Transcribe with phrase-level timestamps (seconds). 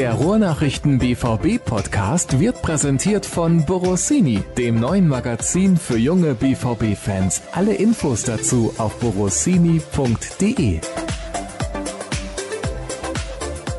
[0.00, 7.42] Der Ruhrnachrichten BVB Podcast wird präsentiert von Borossini, dem neuen Magazin für junge BVB Fans.
[7.52, 10.80] Alle Infos dazu auf borossini.de.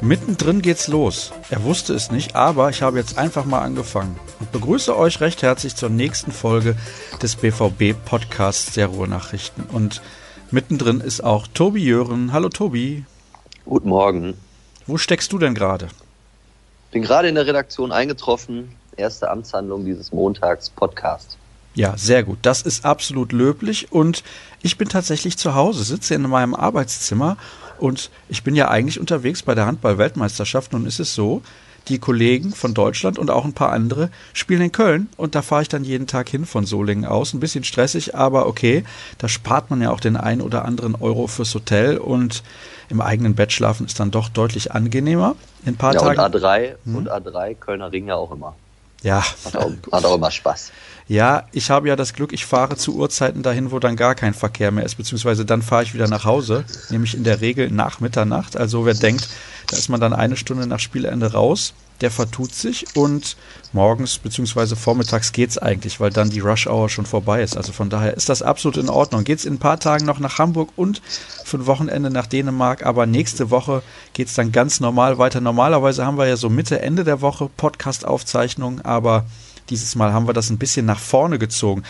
[0.01, 1.33] Mittendrin geht's los.
[1.49, 5.41] Er wusste es nicht, aber ich habe jetzt einfach mal angefangen und begrüße euch recht
[5.41, 6.75] herzlich zur nächsten Folge
[7.23, 9.63] des BVB Podcasts der Ruhrnachrichten.
[9.63, 10.03] Und
[10.51, 12.31] mittendrin ist auch Tobi Jören.
[12.31, 13.05] Hallo Tobi.
[13.65, 14.35] Guten Morgen.
[14.85, 15.87] Wo steckst du denn gerade?
[16.91, 18.75] Bin gerade in der Redaktion eingetroffen.
[18.97, 21.37] Erste Amtshandlung dieses Montags Podcast.
[21.73, 22.39] Ja, sehr gut.
[22.41, 24.23] Das ist absolut löblich und
[24.61, 27.37] ich bin tatsächlich zu Hause, sitze in meinem Arbeitszimmer
[27.79, 30.73] und ich bin ja eigentlich unterwegs bei der Handball-Weltmeisterschaft.
[30.73, 31.41] Nun ist es so,
[31.91, 35.61] die Kollegen von Deutschland und auch ein paar andere spielen in Köln und da fahre
[35.61, 37.33] ich dann jeden Tag hin von Solingen aus.
[37.33, 38.83] Ein bisschen stressig, aber okay,
[39.17, 42.43] da spart man ja auch den ein oder anderen Euro fürs Hotel und
[42.89, 45.35] im eigenen Bett schlafen ist dann doch deutlich angenehmer.
[45.65, 46.19] In ein paar ja, Tagen.
[46.19, 46.95] Und A3 hm?
[46.95, 48.55] und A3 Kölner Ring ja auch immer.
[49.01, 49.23] Ja.
[49.45, 50.71] Hat auch, hat auch immer Spaß.
[51.07, 54.33] Ja, ich habe ja das Glück, ich fahre zu Uhrzeiten dahin, wo dann gar kein
[54.33, 57.99] Verkehr mehr ist, beziehungsweise dann fahre ich wieder nach Hause, nämlich in der Regel nach
[57.99, 58.55] Mitternacht.
[58.55, 59.27] Also wer denkt,
[59.71, 63.37] da ist man dann eine Stunde nach Spielende raus, der vertut sich und
[63.71, 67.55] morgens beziehungsweise vormittags geht's eigentlich, weil dann die Rush Hour schon vorbei ist.
[67.55, 69.23] Also von daher ist das absolut in Ordnung.
[69.23, 71.01] Geht's in ein paar Tagen noch nach Hamburg und
[71.45, 75.39] für ein Wochenende nach Dänemark, aber nächste Woche geht's dann ganz normal weiter.
[75.39, 79.25] Normalerweise haben wir ja so Mitte, Ende der Woche Podcast-Aufzeichnungen, aber
[79.69, 81.83] dieses Mal haben wir das ein bisschen nach vorne gezogen.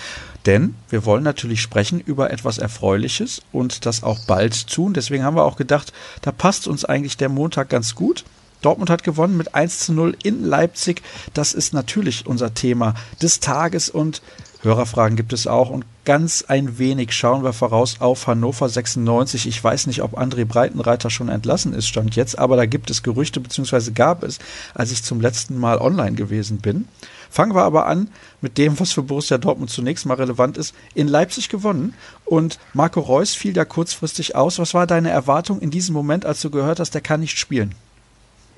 [0.45, 4.93] Denn wir wollen natürlich sprechen über etwas Erfreuliches und das auch bald tun.
[4.93, 8.23] Deswegen haben wir auch gedacht, da passt uns eigentlich der Montag ganz gut.
[8.61, 11.01] Dortmund hat gewonnen mit 1 zu 0 in Leipzig.
[11.33, 14.21] Das ist natürlich unser Thema des Tages und
[14.63, 19.47] Hörerfragen gibt es auch und ganz ein wenig schauen wir voraus auf Hannover 96.
[19.47, 23.01] Ich weiß nicht, ob André Breitenreiter schon entlassen ist, stand jetzt, aber da gibt es
[23.01, 24.37] Gerüchte, beziehungsweise gab es,
[24.75, 26.87] als ich zum letzten Mal online gewesen bin.
[27.31, 28.09] Fangen wir aber an
[28.41, 30.75] mit dem, was für Borussia Dortmund zunächst mal relevant ist.
[30.93, 31.95] In Leipzig gewonnen
[32.25, 34.59] und Marco Reus fiel da kurzfristig aus.
[34.59, 37.73] Was war deine Erwartung in diesem Moment, als du gehört hast, der kann nicht spielen?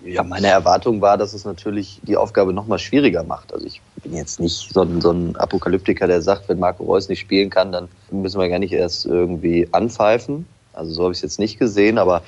[0.06, 3.54] Ja, meine Erwartung war, dass es natürlich die Aufgabe noch mal schwieriger macht.
[3.54, 7.08] Also ich bin jetzt nicht so ein, so ein Apokalyptiker, der sagt, wenn Marco Reus
[7.08, 10.46] nicht spielen kann, dann müssen wir gar nicht erst irgendwie anpfeifen.
[10.74, 12.22] Also so habe ich es jetzt nicht gesehen, aber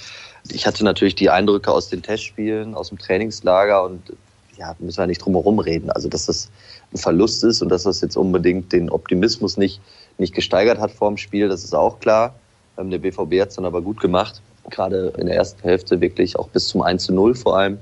[0.49, 4.13] ich hatte natürlich die Eindrücke aus den Testspielen, aus dem Trainingslager und
[4.57, 5.89] ja, müssen wir nicht drum herum reden.
[5.89, 6.49] Also dass das
[6.93, 9.81] ein Verlust ist und dass das jetzt unbedingt den Optimismus nicht,
[10.17, 12.35] nicht gesteigert hat vor dem Spiel, das ist auch klar.
[12.77, 16.37] Ähm, der BVB hat es dann aber gut gemacht gerade in der ersten Hälfte wirklich
[16.37, 17.79] auch bis zum 1 zu 0 vor allem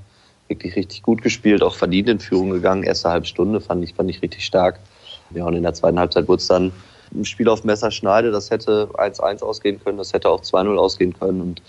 [0.48, 2.84] wirklich richtig gut gespielt, auch verdient in Führung gegangen.
[2.84, 4.80] Erste halbe Stunde fand ich, fand ich richtig stark.
[5.32, 6.72] Ja, und in der zweiten Halbzeit wurde es dann
[7.14, 8.32] ein Spiel auf Messerschneide.
[8.32, 11.42] Das hätte 1-1 ausgehen können, das hätte auch 2-0 ausgehen können.
[11.42, 11.62] Und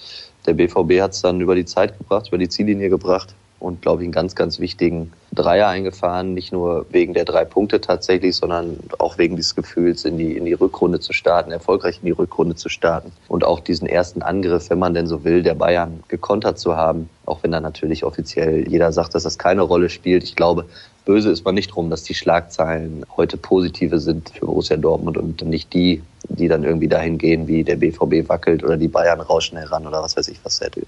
[0.47, 4.03] der BVB hat es dann über die Zeit gebracht, über die Ziellinie gebracht und, glaube
[4.03, 6.35] ich, einen ganz, ganz wichtigen Dreier eingefahren.
[6.35, 10.45] Nicht nur wegen der drei Punkte tatsächlich, sondern auch wegen dieses Gefühls, in die, in
[10.45, 13.11] die Rückrunde zu starten, erfolgreich in die Rückrunde zu starten.
[13.27, 17.09] Und auch diesen ersten Angriff, wenn man denn so will, der Bayern gekontert zu haben.
[17.25, 20.25] Auch wenn da natürlich offiziell jeder sagt, dass das keine Rolle spielt.
[20.25, 20.67] Ich glaube,
[21.07, 25.41] böse ist man nicht drum, dass die Schlagzeilen heute positive sind für Borussia Dortmund und
[25.43, 29.57] nicht die, die dann irgendwie dahin gehen, wie der BVB wackelt oder die Bayern rauschen
[29.57, 30.83] heran oder was weiß ich, was hätte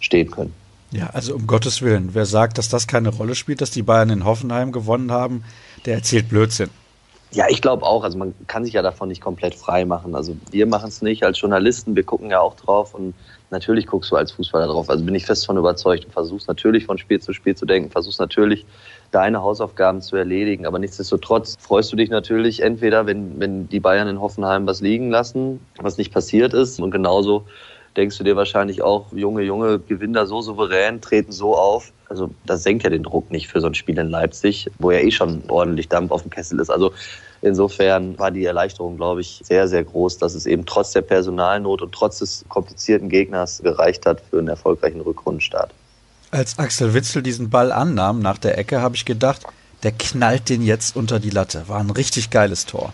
[0.00, 0.65] stehen können.
[0.92, 4.10] Ja, also um Gottes Willen, wer sagt, dass das keine Rolle spielt, dass die Bayern
[4.10, 5.44] in Hoffenheim gewonnen haben,
[5.84, 6.70] der erzählt Blödsinn.
[7.32, 8.04] Ja, ich glaube auch.
[8.04, 10.14] Also man kann sich ja davon nicht komplett frei machen.
[10.14, 13.14] Also wir machen es nicht als Journalisten, wir gucken ja auch drauf und
[13.50, 14.88] natürlich guckst du als Fußballer drauf.
[14.88, 17.90] Also bin ich fest von überzeugt und versuchst natürlich von Spiel zu Spiel zu denken,
[17.90, 18.64] versuchst natürlich
[19.10, 20.66] deine Hausaufgaben zu erledigen.
[20.66, 25.10] Aber nichtsdestotrotz freust du dich natürlich entweder, wenn, wenn die Bayern in Hoffenheim was liegen
[25.10, 26.80] lassen, was nicht passiert ist.
[26.80, 27.44] Und genauso
[27.96, 31.92] denkst du dir wahrscheinlich auch, Junge, Junge, gewinnen da so souverän, treten so auf.
[32.08, 35.00] Also das senkt ja den Druck nicht für so ein Spiel in Leipzig, wo ja
[35.00, 36.70] eh schon ordentlich Dampf auf dem Kessel ist.
[36.70, 36.92] Also
[37.42, 41.82] insofern war die Erleichterung, glaube ich, sehr, sehr groß, dass es eben trotz der Personalnot
[41.82, 45.72] und trotz des komplizierten Gegners gereicht hat für einen erfolgreichen Rückrundenstart.
[46.30, 49.42] Als Axel Witzel diesen Ball annahm nach der Ecke, habe ich gedacht,
[49.82, 51.64] der knallt den jetzt unter die Latte.
[51.68, 52.92] War ein richtig geiles Tor.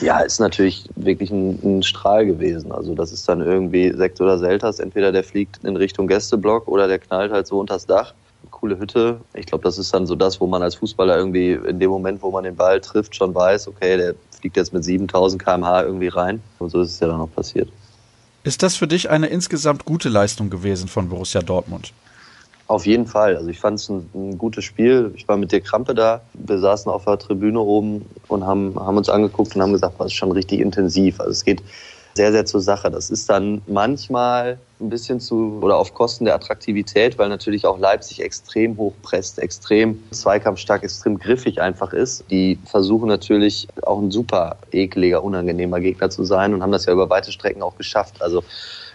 [0.00, 2.72] Ja, ist natürlich wirklich ein, ein, Strahl gewesen.
[2.72, 4.80] Also das ist dann irgendwie Sekt oder Selters.
[4.80, 8.14] Entweder der fliegt in Richtung Gästeblock oder der knallt halt so unters Dach.
[8.50, 9.20] Coole Hütte.
[9.34, 12.22] Ich glaube, das ist dann so das, wo man als Fußballer irgendwie in dem Moment,
[12.22, 16.08] wo man den Ball trifft, schon weiß, okay, der fliegt jetzt mit 7000 kmh irgendwie
[16.08, 16.42] rein.
[16.58, 17.68] Und so ist es ja dann auch passiert.
[18.44, 21.92] Ist das für dich eine insgesamt gute Leistung gewesen von Borussia Dortmund?
[22.72, 23.36] Auf jeden Fall.
[23.36, 25.12] Also ich fand es ein, ein, gutes Spiel.
[25.14, 26.22] Ich war mit der Krampe da.
[26.32, 30.06] Wir saßen auf der Tribüne oben und haben, haben uns angeguckt und haben gesagt, das
[30.06, 31.20] ist schon richtig intensiv.
[31.20, 31.62] Also es geht
[32.14, 32.90] sehr, sehr zur Sache.
[32.90, 37.78] Das ist dann manchmal ein bisschen zu oder auf Kosten der Attraktivität, weil natürlich auch
[37.78, 42.24] Leipzig extrem hoch presst, extrem zweikampfstark, extrem griffig einfach ist.
[42.30, 46.94] Die versuchen natürlich auch ein super ekliger, unangenehmer Gegner zu sein und haben das ja
[46.94, 48.22] über weite Strecken auch geschafft.
[48.22, 48.42] Also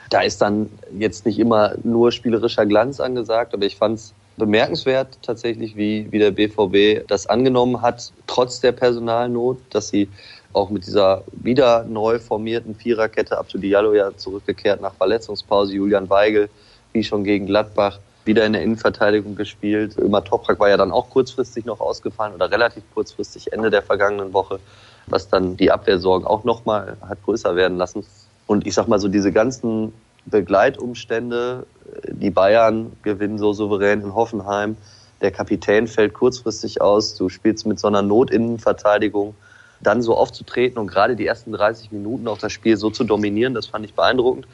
[0.09, 5.17] da ist dann jetzt nicht immer nur spielerischer Glanz angesagt, aber ich fand es bemerkenswert
[5.21, 10.09] tatsächlich, wie, wie der BVB das angenommen hat, trotz der Personalnot, dass sie
[10.53, 16.49] auch mit dieser wieder neu formierten Viererkette, Abdu Diallo ja zurückgekehrt nach Verletzungspause, Julian Weigel,
[16.93, 19.97] wie schon gegen Gladbach, wieder in der Innenverteidigung gespielt.
[19.97, 24.33] Ömer Toprak war ja dann auch kurzfristig noch ausgefallen oder relativ kurzfristig Ende der vergangenen
[24.33, 24.59] Woche,
[25.07, 28.05] was dann die Abwehrsorgen auch nochmal hat größer werden lassen.
[28.47, 29.93] Und ich sag mal so, diese ganzen
[30.25, 31.65] Begleitumstände,
[32.09, 34.77] die Bayern gewinnen so souverän in Hoffenheim,
[35.21, 39.35] der Kapitän fällt kurzfristig aus, du spielst mit so einer Notinnenverteidigung
[39.81, 43.53] dann so aufzutreten und gerade die ersten 30 Minuten auch das Spiel so zu dominieren,
[43.53, 44.47] das fand ich beeindruckend.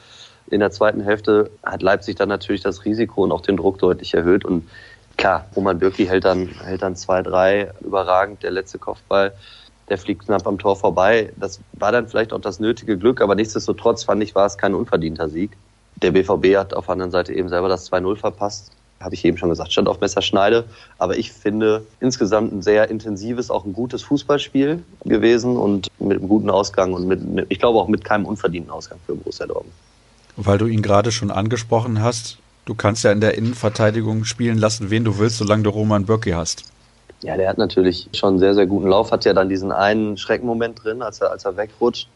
[0.50, 4.12] In der zweiten Hälfte hat Leipzig dann natürlich das Risiko und auch den Druck deutlich
[4.14, 4.68] erhöht und
[5.16, 9.32] klar, Roman Bürki hält dann, hält dann zwei, drei überragend, der letzte Kopfball,
[9.88, 11.32] der fliegt knapp am Tor vorbei.
[11.36, 14.74] Das war dann vielleicht auch das nötige Glück, aber nichtsdestotrotz fand ich, war es kein
[14.74, 15.50] unverdienter Sieg.
[16.02, 18.72] Der BVB hat auf der anderen Seite eben selber das 2-0 verpasst
[19.04, 20.64] habe ich eben schon gesagt, stand auf Messerschneide.
[20.98, 26.28] Aber ich finde insgesamt ein sehr intensives, auch ein gutes Fußballspiel gewesen und mit einem
[26.28, 29.74] guten Ausgang und mit, ich glaube auch mit keinem unverdienten Ausgang für Borussia Dortmund.
[30.36, 34.90] Weil du ihn gerade schon angesprochen hast, du kannst ja in der Innenverteidigung spielen lassen,
[34.90, 36.64] wen du willst, solange du Roman Böcki hast.
[37.24, 40.18] Ja, der hat natürlich schon einen sehr, sehr guten Lauf, hat ja dann diesen einen
[40.18, 42.06] Schreckmoment drin, als er, als er wegrutscht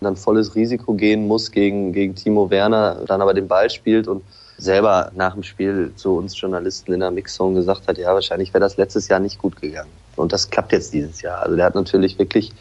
[0.00, 4.08] und dann volles Risiko gehen muss gegen, gegen Timo Werner, dann aber den Ball spielt
[4.08, 4.22] und
[4.56, 8.60] selber nach dem Spiel zu uns Journalisten in der Mixzone gesagt hat, ja, wahrscheinlich wäre
[8.60, 9.90] das letztes Jahr nicht gut gegangen.
[10.16, 11.40] Und das klappt jetzt dieses Jahr.
[11.42, 12.52] Also der hat natürlich wirklich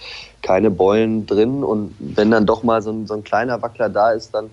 [0.44, 4.12] keine Beulen drin und wenn dann doch mal so ein, so ein kleiner Wackler da
[4.12, 4.52] ist, dann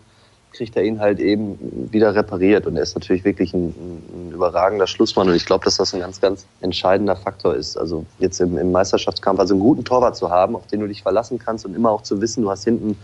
[0.55, 1.59] kriegt er ihn halt eben
[1.93, 2.67] wieder repariert.
[2.67, 5.29] Und er ist natürlich wirklich ein, ein überragender Schlussmann.
[5.29, 7.77] Und ich glaube, dass das ein ganz, ganz entscheidender Faktor ist.
[7.77, 11.03] Also jetzt im, im Meisterschaftskampf, also einen guten Torwart zu haben, auf den du dich
[11.03, 12.97] verlassen kannst und immer auch zu wissen, du hast hinten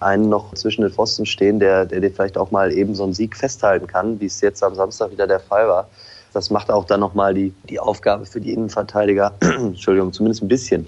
[0.00, 3.14] einen noch zwischen den Pfosten stehen, der, der dir vielleicht auch mal eben so einen
[3.14, 5.88] Sieg festhalten kann, wie es jetzt am Samstag wieder der Fall war.
[6.32, 10.86] Das macht auch dann nochmal die, die Aufgabe für die Innenverteidiger, Entschuldigung, zumindest ein bisschen,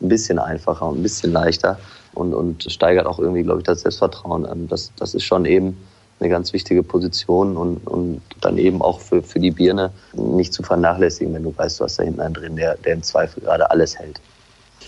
[0.00, 1.78] ein bisschen einfacher und ein bisschen leichter
[2.16, 4.46] und, und steigert auch irgendwie, glaube ich, das Selbstvertrauen.
[4.50, 5.76] Ähm, das, das ist schon eben
[6.18, 10.62] eine ganz wichtige Position und, und dann eben auch für, für die Birne nicht zu
[10.62, 13.70] vernachlässigen, wenn du weißt, du hast da hinten einen drin, der, der im Zweifel gerade
[13.70, 14.20] alles hält.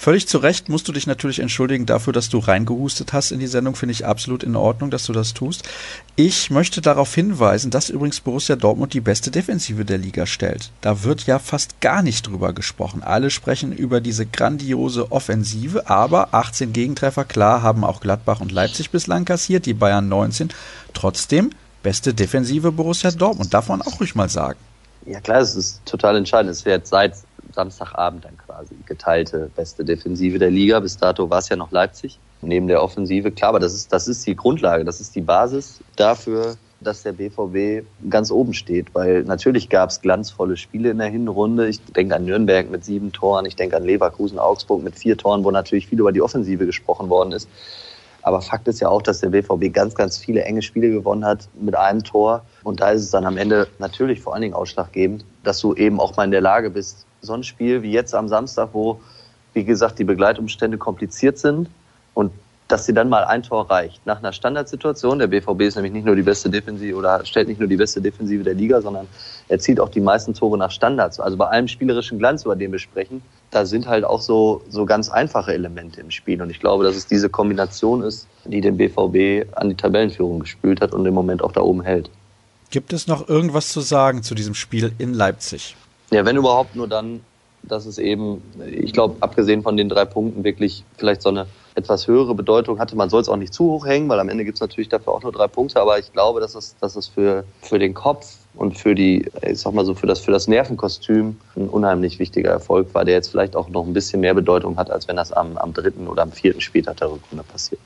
[0.00, 3.48] Völlig zu Recht musst du dich natürlich entschuldigen dafür, dass du reingehustet hast in die
[3.48, 3.74] Sendung.
[3.74, 5.68] Finde ich absolut in Ordnung, dass du das tust.
[6.14, 10.70] Ich möchte darauf hinweisen, dass übrigens Borussia Dortmund die beste Defensive der Liga stellt.
[10.82, 13.02] Da wird ja fast gar nicht drüber gesprochen.
[13.02, 18.90] Alle sprechen über diese grandiose Offensive, aber 18 Gegentreffer, klar, haben auch Gladbach und Leipzig
[18.90, 20.50] bislang kassiert, die Bayern 19.
[20.94, 21.50] Trotzdem,
[21.82, 24.60] beste Defensive Borussia Dortmund, darf man auch ruhig mal sagen.
[25.06, 26.52] Ja klar, es ist total entscheidend.
[26.52, 27.14] Es wird seit
[27.58, 30.78] Samstagabend dann quasi geteilte beste Defensive der Liga.
[30.78, 33.32] Bis dato war es ja noch Leipzig neben der Offensive.
[33.32, 37.14] Klar, aber das ist, das ist die Grundlage, das ist die Basis dafür, dass der
[37.14, 41.68] BVB ganz oben steht, weil natürlich gab es glanzvolle Spiele in der Hinrunde.
[41.68, 45.42] Ich denke an Nürnberg mit sieben Toren, ich denke an Leverkusen, Augsburg mit vier Toren,
[45.42, 47.48] wo natürlich viel über die Offensive gesprochen worden ist.
[48.22, 51.48] Aber Fakt ist ja auch, dass der BVB ganz, ganz viele enge Spiele gewonnen hat
[51.58, 52.44] mit einem Tor.
[52.62, 55.98] Und da ist es dann am Ende natürlich vor allen Dingen ausschlaggebend, dass du eben
[55.98, 59.00] auch mal in der Lage bist, so ein Spiel wie jetzt am Samstag, wo,
[59.54, 61.68] wie gesagt, die Begleitumstände kompliziert sind
[62.14, 62.32] und
[62.68, 64.04] dass sie dann mal ein Tor reicht.
[64.06, 67.58] Nach einer Standardsituation, der BVB ist nämlich nicht nur die beste Defensive oder stellt nicht
[67.58, 69.08] nur die beste Defensive der Liga, sondern
[69.48, 71.18] erzielt auch die meisten Tore nach Standards.
[71.18, 74.84] Also bei allem spielerischen Glanz, über den wir sprechen, da sind halt auch so, so
[74.84, 76.42] ganz einfache Elemente im Spiel.
[76.42, 80.82] Und ich glaube, dass es diese Kombination ist, die den BVB an die Tabellenführung gespült
[80.82, 82.10] hat und im Moment auch da oben hält.
[82.70, 85.74] Gibt es noch irgendwas zu sagen zu diesem Spiel in Leipzig?
[86.10, 87.20] Ja, wenn überhaupt nur dann,
[87.62, 91.46] dass es eben, ich glaube, abgesehen von den drei Punkten wirklich vielleicht so eine
[91.78, 92.96] etwas höhere Bedeutung hatte.
[92.96, 95.14] Man soll es auch nicht zu hoch hängen, weil am Ende gibt es natürlich dafür
[95.14, 98.36] auch nur drei Punkte, aber ich glaube, dass es, dass es für, für den Kopf
[98.54, 102.50] und für die, ich sag mal so, für das, für das Nervenkostüm ein unheimlich wichtiger
[102.50, 105.32] Erfolg war, der jetzt vielleicht auch noch ein bisschen mehr Bedeutung hat, als wenn das
[105.32, 107.80] am, am dritten oder am vierten Spieltag der Rückrunde passiert.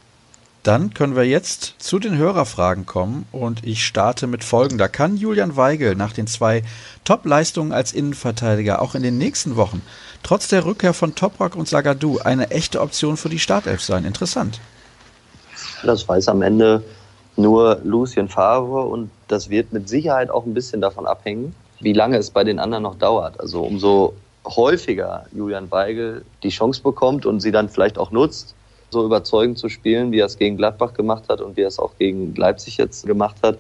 [0.63, 4.89] Dann können wir jetzt zu den Hörerfragen kommen und ich starte mit folgender.
[4.89, 6.63] Kann Julian Weigel nach den zwei
[7.05, 9.83] Top-Leistungen als Innenverteidiger auch in den nächsten Wochen
[10.23, 14.05] trotz der Rückkehr von Toprak und Sagadu eine echte Option für die Startelf sein?
[14.05, 14.61] Interessant.
[15.83, 16.83] Das weiß am Ende
[17.37, 22.19] nur Lucien Favre und das wird mit Sicherheit auch ein bisschen davon abhängen, wie lange
[22.19, 23.41] es bei den anderen noch dauert.
[23.41, 24.15] Also umso
[24.45, 28.55] häufiger Julian Weigel die Chance bekommt und sie dann vielleicht auch nutzt,
[28.93, 31.79] so überzeugend zu spielen, wie er es gegen Gladbach gemacht hat und wie er es
[31.79, 33.59] auch gegen Leipzig jetzt gemacht hat,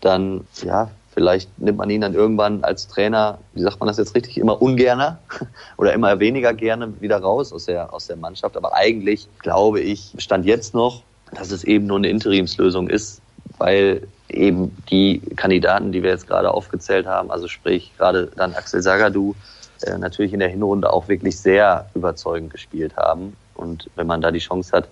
[0.00, 4.14] dann ja, vielleicht nimmt man ihn dann irgendwann als Trainer, wie sagt man das jetzt
[4.14, 5.18] richtig, immer ungerner
[5.76, 8.56] oder immer weniger gerne wieder raus aus der, aus der Mannschaft.
[8.56, 11.02] Aber eigentlich glaube ich, stand jetzt noch,
[11.34, 13.20] dass es eben nur eine Interimslösung ist,
[13.58, 18.82] weil eben die Kandidaten, die wir jetzt gerade aufgezählt haben, also sprich gerade dann Axel
[18.82, 19.34] Sagadou,
[19.82, 23.36] äh, natürlich in der Hinrunde auch wirklich sehr überzeugend gespielt haben.
[23.54, 24.88] Und wenn man da die Chance hat,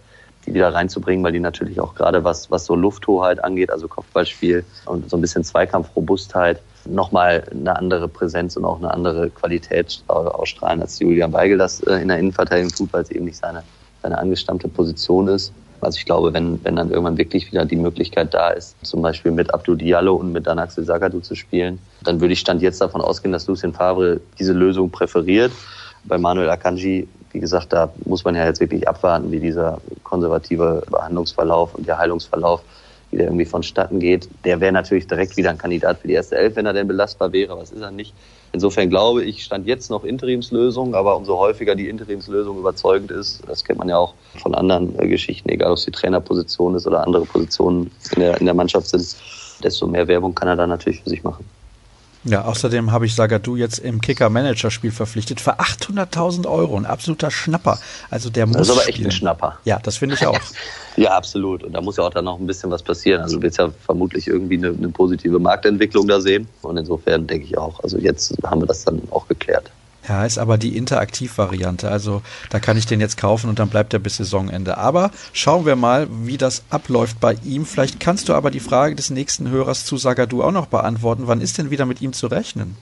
[0.47, 4.65] die wieder reinzubringen, weil die natürlich auch gerade was, was so Lufthoheit angeht, also Kopfballspiel
[4.87, 10.81] und so ein bisschen Zweikampfrobustheit, nochmal eine andere Präsenz und auch eine andere Qualität ausstrahlen,
[10.81, 13.63] als Julian Weigel das äh, in der Innenverteidigung tut, weil es eben nicht seine,
[14.03, 15.53] seine angestammte Position ist.
[15.83, 19.33] Also ich glaube, wenn, wenn dann irgendwann wirklich wieder die Möglichkeit da ist, zum Beispiel
[19.33, 23.01] mit Abdou Diallo und mit Danaxel Sagadu zu spielen, dann würde ich Stand jetzt davon
[23.01, 25.53] ausgehen, dass Lucien Favre diese Lösung präferiert.
[26.05, 30.83] Bei Manuel Akanji, wie gesagt, da muss man ja jetzt wirklich abwarten, wie dieser konservative
[30.91, 32.63] Behandlungsverlauf und der Heilungsverlauf
[33.11, 34.29] wie der irgendwie vonstatten geht.
[34.45, 37.33] Der wäre natürlich direkt wieder ein Kandidat für die erste Elf, wenn er denn belastbar
[37.33, 38.15] wäre, aber das ist er nicht.
[38.53, 43.65] Insofern glaube ich, stand jetzt noch Interimslösung, aber umso häufiger die Interimslösung überzeugend ist, das
[43.65, 47.05] kennt man ja auch von anderen äh, Geschichten, egal ob es die Trainerposition ist oder
[47.07, 49.17] andere Positionen in der, in der Mannschaft sind,
[49.63, 51.45] desto mehr Werbung kann er da natürlich für sich machen.
[52.25, 56.77] Ja, außerdem habe ich Sagadu jetzt im Kicker-Manager-Spiel verpflichtet für 800.000 Euro.
[56.77, 57.79] Ein absoluter Schnapper.
[58.11, 58.59] Also der muss.
[58.59, 59.09] Das ist aber echt spielen.
[59.09, 59.59] ein Schnapper.
[59.65, 60.39] Ja, das finde ich auch.
[60.97, 61.65] ja, absolut.
[61.65, 63.23] Und da muss ja auch dann noch ein bisschen was passieren.
[63.23, 66.47] Also du willst ja vermutlich irgendwie eine, eine positive Marktentwicklung da sehen.
[66.61, 69.71] Und insofern denke ich auch, also jetzt haben wir das dann auch geklärt.
[70.11, 71.89] Ja, ist aber die Interaktiv-Variante.
[71.89, 74.77] Also da kann ich den jetzt kaufen und dann bleibt er bis Saisonende.
[74.77, 77.65] Aber schauen wir mal, wie das abläuft bei ihm.
[77.65, 81.23] Vielleicht kannst du aber die Frage des nächsten Hörers zu Sagadu auch noch beantworten.
[81.27, 82.77] Wann ist denn wieder mit ihm zu rechnen?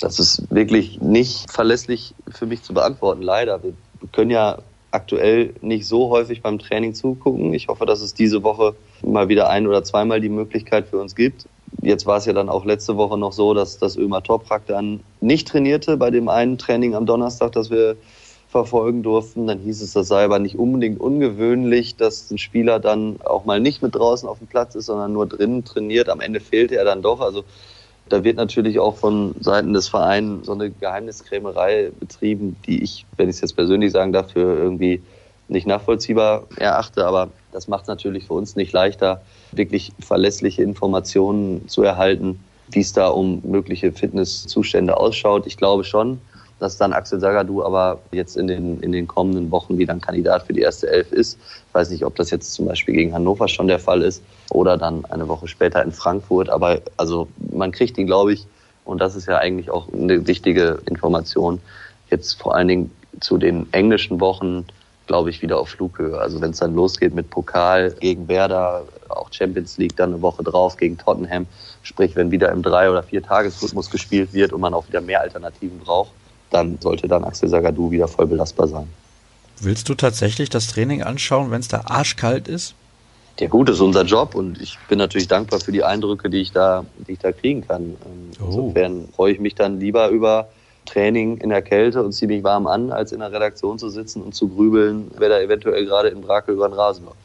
[0.00, 3.62] Das ist wirklich nicht verlässlich für mich zu beantworten, leider.
[3.62, 3.74] Wir
[4.12, 4.56] können ja
[4.90, 7.52] aktuell nicht so häufig beim Training zugucken.
[7.52, 11.14] Ich hoffe, dass es diese Woche mal wieder ein oder zweimal die Möglichkeit für uns
[11.14, 11.44] gibt.
[11.82, 15.00] Jetzt war es ja dann auch letzte Woche noch so, dass das Ömer Toprak dann
[15.20, 17.96] nicht trainierte bei dem einen Training am Donnerstag, das wir
[18.48, 19.46] verfolgen durften.
[19.46, 23.60] Dann hieß es, das sei aber nicht unbedingt ungewöhnlich, dass ein Spieler dann auch mal
[23.60, 26.08] nicht mit draußen auf dem Platz ist, sondern nur drinnen trainiert.
[26.08, 27.20] Am Ende fehlte er dann doch.
[27.20, 27.44] Also
[28.08, 33.28] da wird natürlich auch von Seiten des Vereins so eine Geheimniskrämerei betrieben, die ich, wenn
[33.28, 35.02] ich es jetzt persönlich sagen darf, für irgendwie
[35.54, 37.06] nicht nachvollziehbar erachte.
[37.06, 42.38] Aber das macht es natürlich für uns nicht leichter, wirklich verlässliche Informationen zu erhalten,
[42.70, 45.46] wie es da um mögliche Fitnesszustände ausschaut.
[45.46, 46.20] Ich glaube schon,
[46.58, 50.46] dass dann Axel Sagadou aber jetzt in den, in den kommenden Wochen wieder ein Kandidat
[50.46, 51.38] für die erste Elf ist.
[51.68, 54.76] Ich weiß nicht, ob das jetzt zum Beispiel gegen Hannover schon der Fall ist oder
[54.76, 56.48] dann eine Woche später in Frankfurt.
[56.48, 58.46] Aber also man kriegt ihn, glaube ich,
[58.84, 61.60] und das ist ja eigentlich auch eine wichtige Information,
[62.10, 64.66] jetzt vor allen Dingen zu den englischen Wochen
[65.06, 66.18] glaube ich, wieder auf Flughöhe.
[66.18, 70.42] Also wenn es dann losgeht mit Pokal gegen Werder, auch Champions League dann eine Woche
[70.42, 71.46] drauf gegen Tottenham,
[71.82, 75.20] sprich wenn wieder im drei oder vier Tagesrhythmus gespielt wird und man auch wieder mehr
[75.20, 76.12] Alternativen braucht,
[76.50, 78.88] dann sollte dann Axel Sagadou wieder voll belastbar sein.
[79.60, 82.74] Willst du tatsächlich das Training anschauen, wenn es da arschkalt ist?
[83.40, 86.40] Ja gut, das ist unser Job und ich bin natürlich dankbar für die Eindrücke, die
[86.40, 87.82] ich da, die ich da kriegen kann.
[87.82, 88.46] Ähm, oh.
[88.46, 90.48] Insofern freue ich mich dann lieber über
[90.86, 94.34] Training in der Kälte und ziemlich warm an, als in der Redaktion zu sitzen und
[94.34, 97.16] zu grübeln, wer da eventuell gerade in Brakel über den Rasen läuft.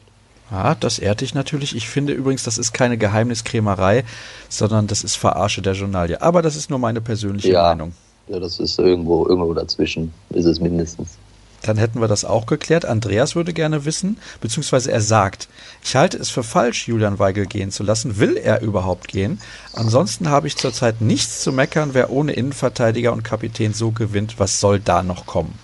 [0.50, 1.76] Ja, das ehrt dich natürlich.
[1.76, 4.04] Ich finde übrigens, das ist keine Geheimniskrämerei,
[4.48, 6.20] sondern das ist Verarsche der Journalie.
[6.20, 7.92] Aber das ist nur meine persönliche ja, Meinung.
[8.26, 11.18] Ja, das ist irgendwo, irgendwo dazwischen, ist es mindestens.
[11.62, 12.84] Dann hätten wir das auch geklärt.
[12.84, 15.48] Andreas würde gerne wissen, beziehungsweise er sagt,
[15.82, 18.18] ich halte es für falsch, Julian Weigel gehen zu lassen.
[18.18, 19.40] Will er überhaupt gehen?
[19.72, 24.38] Ansonsten habe ich zurzeit nichts zu meckern, wer ohne Innenverteidiger und Kapitän so gewinnt.
[24.38, 25.58] Was soll da noch kommen?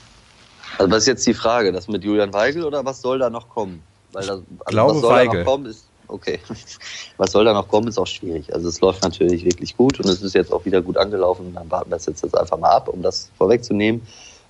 [0.78, 1.72] Also was ist jetzt die Frage?
[1.72, 3.82] Das mit Julian Weigel oder was soll da noch kommen?
[4.12, 5.32] Weil das, also glaube, was soll Weigel.
[5.32, 6.40] da noch kommen ist, okay.
[7.16, 8.52] Was soll da noch kommen, ist auch schwierig.
[8.54, 11.54] Also es läuft natürlich wirklich gut und es ist jetzt auch wieder gut angelaufen.
[11.54, 14.02] Dann warten wir das jetzt einfach mal ab, um das vorwegzunehmen.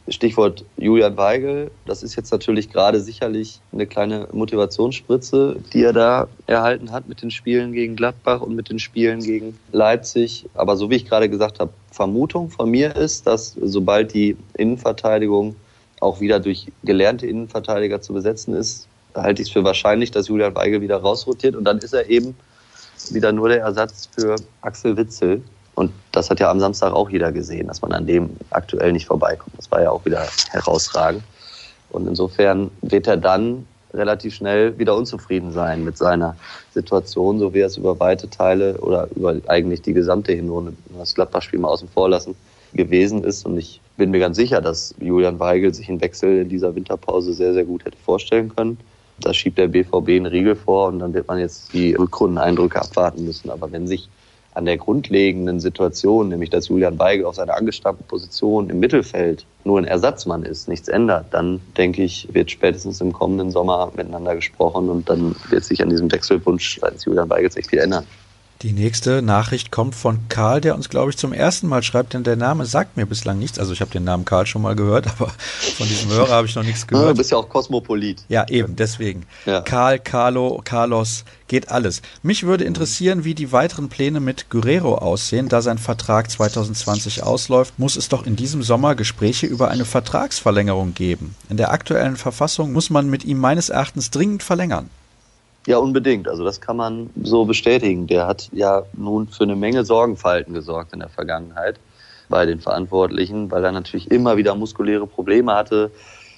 [0.08, 6.28] Stichwort Julian Weigel, das ist jetzt natürlich gerade sicherlich eine kleine Motivationsspritze, die er da
[6.46, 10.46] erhalten hat mit den Spielen gegen Gladbach und mit den Spielen gegen Leipzig.
[10.54, 15.56] Aber so wie ich gerade gesagt habe, Vermutung von mir ist, dass sobald die Innenverteidigung
[16.00, 20.54] auch wieder durch gelernte Innenverteidiger zu besetzen ist, halte ich es für wahrscheinlich, dass Julian
[20.54, 22.36] Weigel wieder rausrotiert und dann ist er eben
[23.10, 25.42] wieder nur der Ersatz für Axel Witzel.
[25.76, 29.06] Und das hat ja am Samstag auch jeder gesehen, dass man an dem aktuell nicht
[29.06, 29.56] vorbeikommt.
[29.59, 31.23] Das war ja auch wieder herausragend.
[31.90, 36.35] Und insofern wird er dann relativ schnell wieder unzufrieden sein mit seiner
[36.73, 41.14] Situation, so wie er es über weite Teile oder über eigentlich die gesamte Hinrunde, das
[41.14, 42.35] Gladbach-Spiel mal außen vor lassen,
[42.73, 43.45] gewesen ist.
[43.45, 47.35] Und ich bin mir ganz sicher, dass Julian Weigel sich einen Wechsel in dieser Winterpause
[47.35, 48.78] sehr, sehr gut hätte vorstellen können.
[49.21, 53.25] Da schiebt der BVB einen Riegel vor und dann wird man jetzt die Rückrundeneindrücke abwarten
[53.25, 53.50] müssen.
[53.50, 54.09] Aber wenn sich
[54.56, 59.78] an der grundlegenden Situation, nämlich dass Julian Weigel auf seiner angestammten Position im Mittelfeld nur
[59.78, 64.88] ein Ersatzmann ist, nichts ändert, dann denke ich, wird spätestens im kommenden Sommer miteinander gesprochen
[64.88, 68.06] und dann wird sich an diesem Wechselwunsch seitens Julian Weigels echt viel ändern.
[68.66, 72.25] Die nächste Nachricht kommt von Karl, der uns, glaube ich, zum ersten Mal schreibt, denn
[72.25, 73.61] der Name sagt mir bislang nichts.
[73.61, 75.30] Also ich habe den Namen Karl schon mal gehört, aber
[75.76, 77.11] von diesem Hörer habe ich noch nichts gehört.
[77.11, 78.25] Du bist ja auch Kosmopolit.
[78.28, 79.25] Ja, eben, deswegen.
[79.44, 79.61] Ja.
[79.61, 82.02] Karl, Carlo, Carlos, geht alles.
[82.25, 85.49] Mich würde interessieren, wie die weiteren Pläne mit Guerrero aussehen.
[85.49, 90.92] Da sein Vertrag 2020 ausläuft, muss es doch in diesem Sommer Gespräche über eine Vertragsverlängerung
[90.92, 91.37] geben.
[91.49, 94.90] In der aktuellen Verfassung muss man mit ihm meines Erachtens dringend verlängern.
[95.66, 96.28] Ja, unbedingt.
[96.28, 98.06] Also das kann man so bestätigen.
[98.06, 101.80] Der hat ja nun für eine Menge Sorgenfalten gesorgt in der Vergangenheit
[102.28, 105.90] bei den Verantwortlichen, weil er natürlich immer wieder muskuläre Probleme hatte.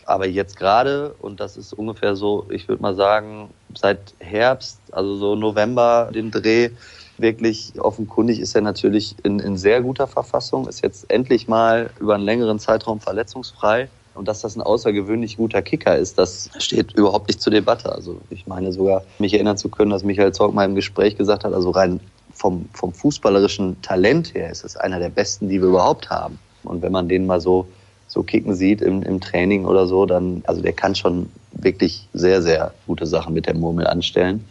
[0.06, 5.16] Aber jetzt gerade, und das ist ungefähr so, ich würde mal sagen, seit Herbst, also
[5.16, 6.70] so November, den Dreh,
[7.18, 12.14] wirklich offenkundig ist er natürlich in, in sehr guter Verfassung, ist jetzt endlich mal über
[12.14, 13.88] einen längeren Zeitraum verletzungsfrei.
[14.18, 17.92] Und dass das ein außergewöhnlich guter Kicker ist, das steht überhaupt nicht zur Debatte.
[17.92, 21.44] Also ich meine sogar, mich erinnern zu können, dass Michael Zorg mal im Gespräch gesagt
[21.44, 22.00] hat, also rein
[22.32, 26.40] vom, vom fußballerischen Talent her ist es einer der besten, die wir überhaupt haben.
[26.64, 27.68] Und wenn man den mal so,
[28.08, 32.42] so kicken sieht im, im Training oder so, dann, also der kann schon wirklich sehr,
[32.42, 34.44] sehr gute Sachen mit der Murmel anstellen.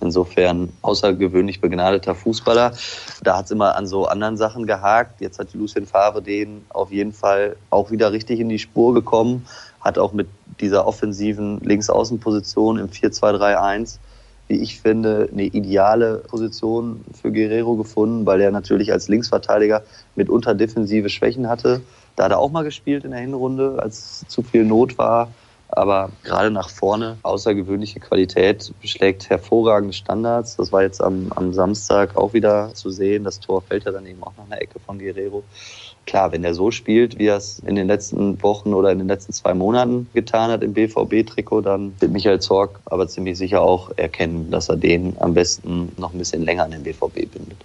[0.00, 2.72] Insofern außergewöhnlich begnadeter Fußballer.
[3.22, 5.20] Da hat es immer an so anderen Sachen gehakt.
[5.20, 9.46] Jetzt hat Lucien Favre den auf jeden Fall auch wieder richtig in die Spur gekommen.
[9.80, 10.28] Hat auch mit
[10.60, 13.98] dieser offensiven Linksaußenposition im 4-2-3-1,
[14.48, 19.82] wie ich finde, eine ideale Position für Guerrero gefunden, weil er natürlich als Linksverteidiger
[20.14, 21.80] mitunter defensive Schwächen hatte.
[22.16, 25.28] Da hat er auch mal gespielt in der Hinrunde, als zu viel Not war.
[25.68, 30.56] Aber gerade nach vorne außergewöhnliche Qualität, schlägt hervorragende Standards.
[30.56, 33.24] Das war jetzt am, am Samstag auch wieder zu sehen.
[33.24, 35.42] Das Tor fällt ja dann eben auch nach einer Ecke von Guerrero.
[36.06, 39.08] Klar, wenn er so spielt, wie er es in den letzten Wochen oder in den
[39.08, 43.90] letzten zwei Monaten getan hat im BVB-Trikot, dann wird Michael Zorg aber ziemlich sicher auch
[43.96, 47.58] erkennen, dass er den am besten noch ein bisschen länger an den BVB bindet.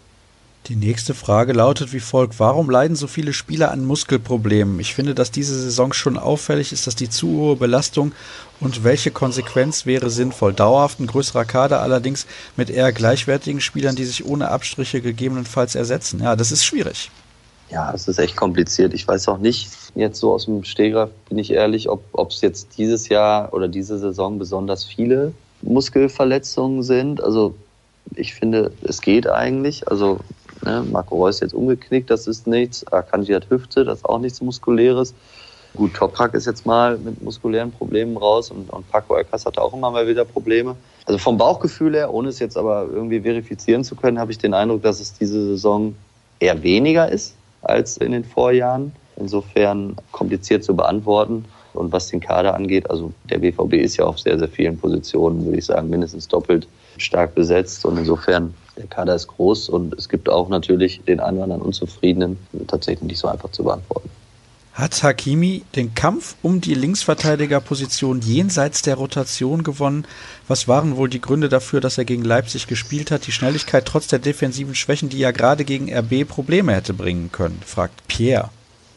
[0.68, 2.40] Die nächste Frage lautet wie folgt.
[2.40, 4.80] Warum leiden so viele Spieler an Muskelproblemen?
[4.80, 8.12] Ich finde, dass diese Saison schon auffällig ist, dass die zu hohe Belastung
[8.60, 10.54] und welche Konsequenz wäre sinnvoll?
[10.54, 16.22] Dauerhaft ein größerer Kader allerdings mit eher gleichwertigen Spielern, die sich ohne Abstriche gegebenenfalls ersetzen.
[16.22, 17.10] Ja, das ist schwierig.
[17.72, 18.94] Ja, es ist echt kompliziert.
[18.94, 22.78] Ich weiß auch nicht, jetzt so aus dem Stegreif bin ich ehrlich, ob es jetzt
[22.78, 27.24] dieses Jahr oder diese Saison besonders viele Muskelverletzungen sind.
[27.24, 27.56] Also
[28.16, 29.88] ich finde, es geht eigentlich.
[29.88, 30.20] Also
[30.64, 30.86] Ne?
[30.92, 32.86] Marco Reus jetzt umgeknickt, das ist nichts.
[32.92, 35.14] Akanji hat Hüfte, das ist auch nichts Muskuläres.
[35.74, 39.74] Gut, Toprak ist jetzt mal mit muskulären Problemen raus und, und Paco Alcas hatte auch
[39.74, 40.76] immer mal wieder Probleme.
[41.06, 44.54] Also vom Bauchgefühl her, ohne es jetzt aber irgendwie verifizieren zu können, habe ich den
[44.54, 45.96] Eindruck, dass es diese Saison
[46.40, 48.92] eher weniger ist als in den Vorjahren.
[49.16, 51.46] Insofern kompliziert zu beantworten.
[51.74, 55.46] Und was den Kader angeht, also der BVB ist ja auf sehr, sehr vielen Positionen,
[55.46, 57.86] würde ich sagen, mindestens doppelt stark besetzt.
[57.86, 61.62] Und insofern der Kader ist groß und es gibt auch natürlich den einen oder anderen
[61.62, 64.10] Unzufriedenen, tatsächlich nicht so einfach zu beantworten.
[64.74, 70.06] Hat Hakimi den Kampf um die Linksverteidigerposition jenseits der Rotation gewonnen?
[70.48, 73.28] Was waren wohl die Gründe dafür, dass er gegen Leipzig gespielt hat?
[73.28, 77.62] Die Schnelligkeit trotz der defensiven Schwächen, die ja gerade gegen RB Probleme hätte bringen können,
[77.66, 78.50] fragt Pierre.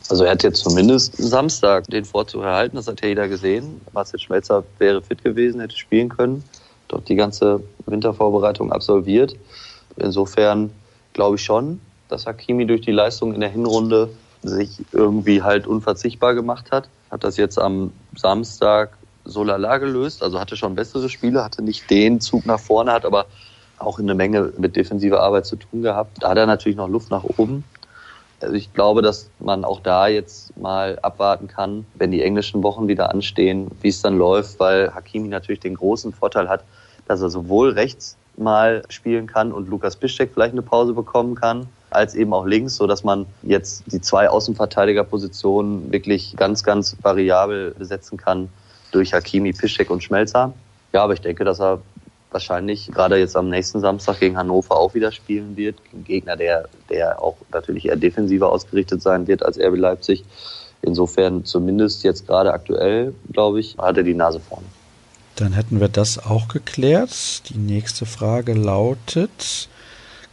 [0.08, 3.80] Also er hat jetzt zumindest Samstag den Vorzug erhalten, das hat ja jeder gesehen.
[3.92, 6.44] Marcel Schmelzer wäre fit gewesen, hätte spielen können.
[6.94, 9.34] Dort die ganze Wintervorbereitung absolviert.
[9.96, 10.70] Insofern
[11.12, 14.10] glaube ich schon, dass Hakimi durch die Leistung in der Hinrunde
[14.44, 16.88] sich irgendwie halt unverzichtbar gemacht hat.
[17.10, 21.90] Hat das jetzt am Samstag so lala gelöst, also hatte schon bessere Spiele, hatte nicht
[21.90, 23.26] den Zug nach vorne, hat aber
[23.78, 26.22] auch eine Menge mit defensiver Arbeit zu tun gehabt.
[26.22, 27.64] Da hat er natürlich noch Luft nach oben.
[28.40, 32.86] Also ich glaube, dass man auch da jetzt mal abwarten kann, wenn die englischen Wochen
[32.86, 36.62] wieder anstehen, wie es dann läuft, weil Hakimi natürlich den großen Vorteil hat,
[37.06, 41.66] dass er sowohl rechts mal spielen kann und Lukas Piszczek vielleicht eine Pause bekommen kann,
[41.90, 47.74] als eben auch links, so dass man jetzt die zwei Außenverteidigerpositionen wirklich ganz, ganz variabel
[47.78, 48.48] besetzen kann
[48.90, 50.52] durch Hakimi, Piszczek und Schmelzer.
[50.92, 51.80] Ja, aber ich denke, dass er
[52.30, 55.76] wahrscheinlich gerade jetzt am nächsten Samstag gegen Hannover auch wieder spielen wird.
[55.92, 60.24] Ein Gegner, der, der auch natürlich eher defensiver ausgerichtet sein wird als RB Leipzig.
[60.82, 64.66] Insofern zumindest jetzt gerade aktuell, glaube ich, hat er die Nase vorne.
[65.36, 67.48] Dann hätten wir das auch geklärt.
[67.48, 69.68] Die nächste Frage lautet,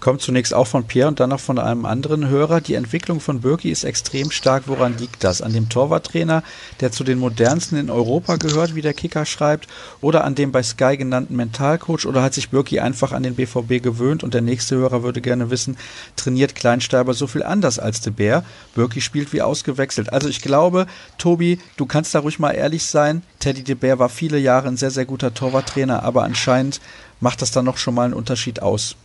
[0.01, 2.59] Kommt zunächst auch von Pierre und dann noch von einem anderen Hörer.
[2.59, 4.63] Die Entwicklung von Birki ist extrem stark.
[4.65, 5.43] Woran liegt das?
[5.43, 6.41] An dem Torwarttrainer,
[6.79, 9.67] der zu den modernsten in Europa gehört, wie der Kicker schreibt,
[10.01, 12.07] oder an dem bei Sky genannten Mentalcoach?
[12.07, 14.23] Oder hat sich Birki einfach an den BVB gewöhnt?
[14.23, 15.77] Und der nächste Hörer würde gerne wissen,
[16.15, 18.43] trainiert Kleinsteiber so viel anders als de Bär?
[18.73, 20.11] Birki spielt wie ausgewechselt.
[20.11, 20.87] Also ich glaube,
[21.19, 23.21] Tobi, du kannst da ruhig mal ehrlich sein.
[23.37, 26.81] Teddy de Bär war viele Jahre ein sehr, sehr guter Torwarttrainer, aber anscheinend
[27.19, 28.95] macht das dann noch schon mal einen Unterschied aus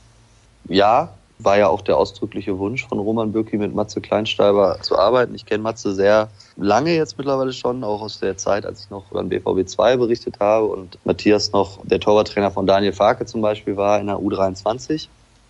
[0.69, 5.35] ja, war ja auch der ausdrückliche Wunsch von Roman Bürki mit Matze Kleinsteiber zu arbeiten.
[5.35, 9.05] Ich kenne Matze sehr lange jetzt mittlerweile schon, auch aus der Zeit, als ich noch
[9.11, 13.77] beim BVB 2 berichtet habe und Matthias noch der Torwarttrainer von Daniel Farke zum Beispiel
[13.77, 15.09] war in der U23.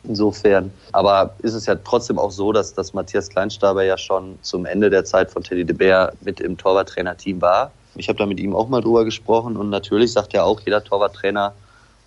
[0.08, 4.64] Insofern, aber ist es ja trotzdem auch so, dass, dass Matthias Kleinsteiber ja schon zum
[4.64, 7.72] Ende der Zeit von Teddy de Beer mit im Torwarttrainerteam war.
[7.96, 10.84] Ich habe da mit ihm auch mal drüber gesprochen und natürlich sagt ja auch jeder
[10.84, 11.54] Torwarttrainer,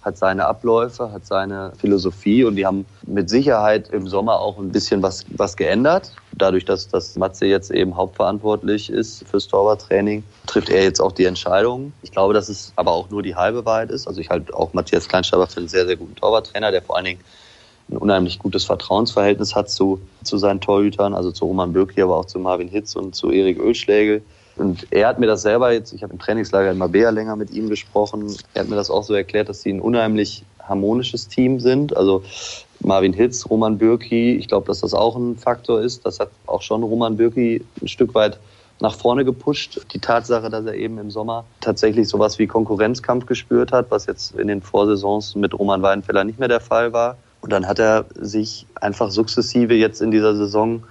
[0.02, 4.72] hat seine Abläufe, hat seine Philosophie und die haben mit Sicherheit im Sommer auch ein
[4.72, 6.14] bisschen was, was geändert.
[6.32, 11.26] Dadurch, dass, dass Matze jetzt eben hauptverantwortlich ist fürs Torwarttraining, trifft er jetzt auch die
[11.26, 11.92] Entscheidungen.
[12.02, 14.08] Ich glaube, dass es aber auch nur die halbe Wahrheit ist.
[14.08, 17.06] Also ich halte auch Matthias Kleinstaber für einen sehr, sehr guten Torwarttrainer, der vor allen
[17.06, 17.20] Dingen
[17.92, 22.26] ein unheimlich gutes Vertrauensverhältnis hat zu, zu seinen Torhütern, also zu Roman Bürki, aber auch
[22.26, 24.22] zu Marvin Hitz und zu Erik Ölschlägel.
[24.60, 27.52] Und er hat mir das selber jetzt, ich habe im Trainingslager in Mabea länger mit
[27.52, 31.60] ihm gesprochen, er hat mir das auch so erklärt, dass sie ein unheimlich harmonisches Team
[31.60, 31.96] sind.
[31.96, 32.24] Also
[32.82, 36.06] Marvin Hitz, Roman Bürki, ich glaube, dass das auch ein Faktor ist.
[36.06, 38.38] Das hat auch schon Roman Bürki ein Stück weit
[38.82, 39.82] nach vorne gepusht.
[39.94, 44.36] Die Tatsache, dass er eben im Sommer tatsächlich sowas wie Konkurrenzkampf gespürt hat, was jetzt
[44.36, 47.18] in den Vorsaisons mit Roman Weidenfeller nicht mehr der Fall war.
[47.42, 50.84] Und dann hat er sich einfach sukzessive jetzt in dieser Saison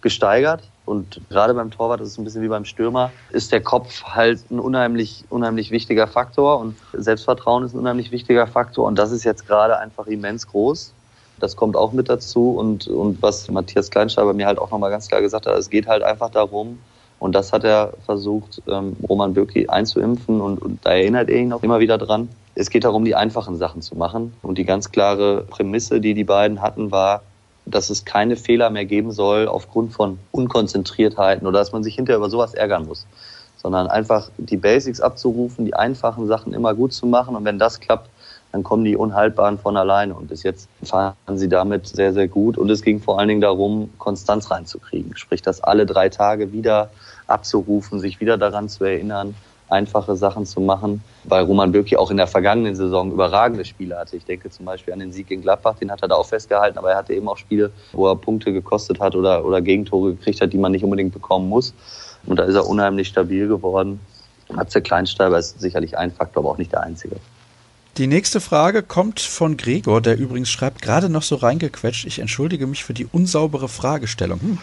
[0.00, 0.62] gesteigert.
[0.90, 4.50] Und gerade beim Torwart, das ist ein bisschen wie beim Stürmer, ist der Kopf halt
[4.50, 9.22] ein unheimlich, unheimlich wichtiger Faktor und Selbstvertrauen ist ein unheimlich wichtiger Faktor und das ist
[9.22, 10.92] jetzt gerade einfach immens groß.
[11.38, 15.06] Das kommt auch mit dazu und, und was Matthias Kleinschreiber mir halt auch nochmal ganz
[15.06, 16.80] klar gesagt hat, es geht halt einfach darum,
[17.20, 21.52] und das hat er versucht, ähm, Roman Bürki einzuimpfen und, und da erinnert er ihn
[21.52, 22.30] auch immer wieder dran.
[22.54, 24.32] Es geht darum, die einfachen Sachen zu machen.
[24.40, 27.22] Und die ganz klare Prämisse, die die beiden hatten, war,
[27.70, 32.18] dass es keine Fehler mehr geben soll aufgrund von Unkonzentriertheiten oder dass man sich hinterher
[32.18, 33.06] über sowas ärgern muss,
[33.56, 37.80] sondern einfach die Basics abzurufen, die einfachen Sachen immer gut zu machen und wenn das
[37.80, 38.08] klappt,
[38.52, 40.14] dann kommen die Unhaltbaren von alleine.
[40.14, 42.58] Und bis jetzt fahren sie damit sehr, sehr gut.
[42.58, 45.16] Und es ging vor allen Dingen darum, Konstanz reinzukriegen.
[45.16, 46.90] Sprich, das alle drei Tage wieder
[47.26, 49.34] abzurufen, sich wieder daran zu erinnern,
[49.70, 54.16] einfache Sachen zu machen, weil Roman Bürki auch in der vergangenen Saison überragende Spiele hatte.
[54.16, 56.78] Ich denke zum Beispiel an den Sieg gegen Gladbach, den hat er da auch festgehalten,
[56.78, 60.40] aber er hatte eben auch Spiele, wo er Punkte gekostet hat oder, oder Gegentore gekriegt
[60.40, 61.74] hat, die man nicht unbedingt bekommen muss.
[62.26, 64.00] Und da ist er unheimlich stabil geworden.
[64.52, 67.16] Matze Kleinsteiber ist sicherlich ein Faktor, aber auch nicht der einzige.
[67.96, 72.68] Die nächste Frage kommt von Gregor, der übrigens schreibt, gerade noch so reingequetscht, ich entschuldige
[72.68, 74.40] mich für die unsaubere Fragestellung.
[74.40, 74.58] Hm.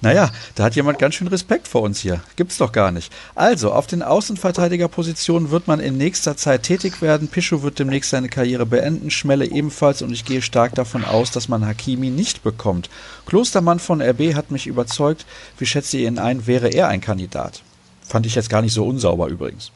[0.00, 2.20] Naja, da hat jemand ganz schön Respekt vor uns hier.
[2.36, 3.12] Gibt's doch gar nicht.
[3.34, 7.26] Also, auf den Außenverteidigerpositionen wird man in nächster Zeit tätig werden.
[7.26, 11.48] Pischo wird demnächst seine Karriere beenden, Schmelle ebenfalls und ich gehe stark davon aus, dass
[11.48, 12.90] man Hakimi nicht bekommt.
[13.26, 15.26] Klostermann von RB hat mich überzeugt.
[15.58, 16.46] Wie schätzt ihr ihn ein?
[16.46, 17.62] Wäre er ein Kandidat?
[18.06, 19.72] Fand ich jetzt gar nicht so unsauber übrigens.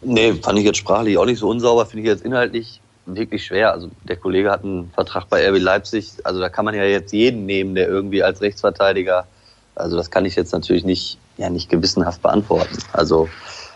[0.00, 3.72] Nee, fand ich jetzt sprachlich auch nicht so unsauber, finde ich jetzt inhaltlich wirklich schwer.
[3.72, 7.12] Also der Kollege hat einen Vertrag bei RB Leipzig, also da kann man ja jetzt
[7.12, 9.26] jeden nehmen, der irgendwie als Rechtsverteidiger,
[9.74, 12.78] also das kann ich jetzt natürlich nicht, ja nicht gewissenhaft beantworten.
[12.92, 13.28] Also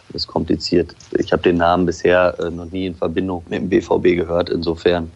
[0.08, 0.94] das ist kompliziert.
[1.12, 4.50] Ich habe den Namen bisher äh, noch nie in Verbindung mit dem BVB gehört.
[4.50, 5.11] Insofern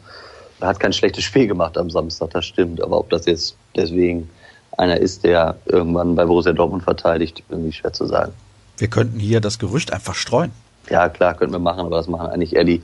[0.61, 2.83] er hat kein schlechtes Spiel gemacht am Samstag, das stimmt.
[2.83, 4.31] Aber ob das jetzt deswegen
[4.79, 8.33] einer ist, der irgendwann bei Borussia Dortmund verteidigt, irgendwie schwer zu sagen.
[8.79, 10.53] Wir könnten hier das Gerücht einfach streuen.
[10.91, 12.83] Ja, klar, könnten wir machen, aber das machen eigentlich eher die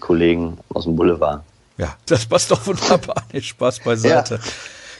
[0.00, 1.42] Kollegen aus dem Boulevard.
[1.76, 3.16] Ja, das passt doch wunderbar.
[3.32, 4.34] Nicht Spaß beiseite.
[4.34, 4.40] Ja.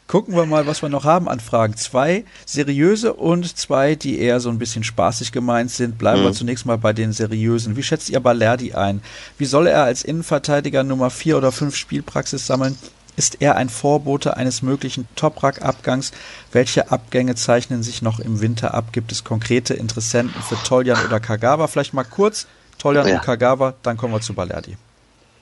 [0.06, 1.76] Gucken wir mal, was wir noch haben an Fragen.
[1.76, 5.96] Zwei seriöse und zwei, die eher so ein bisschen spaßig gemeint sind.
[5.96, 6.24] Bleiben mhm.
[6.26, 7.76] wir zunächst mal bei den seriösen.
[7.76, 9.00] Wie schätzt ihr Balerdi ein?
[9.38, 12.76] Wie soll er als Innenverteidiger Nummer vier oder fünf Spielpraxis sammeln?
[13.16, 16.12] Ist er ein Vorbote eines möglichen Toprak-Abgangs?
[16.52, 18.92] Welche Abgänge zeichnen sich noch im Winter ab?
[18.92, 21.66] Gibt es konkrete Interessenten für Toljan oder Kagawa?
[21.68, 22.46] Vielleicht mal kurz
[22.78, 23.16] Toljan ja.
[23.16, 24.76] und Kagawa, dann kommen wir zu Balerdi.